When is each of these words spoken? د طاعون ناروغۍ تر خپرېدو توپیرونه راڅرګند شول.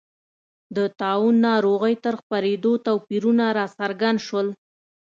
د 0.75 0.77
طاعون 0.99 1.35
ناروغۍ 1.47 1.95
تر 2.03 2.13
خپرېدو 2.21 2.71
توپیرونه 2.87 3.45
راڅرګند 3.57 4.19
شول. 4.27 4.47